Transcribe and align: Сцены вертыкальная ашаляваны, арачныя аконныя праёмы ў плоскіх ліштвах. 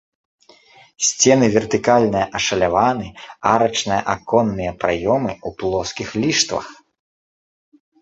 Сцены 1.09 1.45
вертыкальная 1.55 2.23
ашаляваны, 2.39 3.07
арачныя 3.53 4.01
аконныя 4.17 4.71
праёмы 4.85 5.31
ў 5.47 5.59
плоскіх 5.61 6.09
ліштвах. 6.25 6.65